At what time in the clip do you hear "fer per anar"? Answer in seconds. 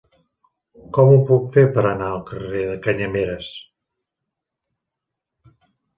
1.57-2.07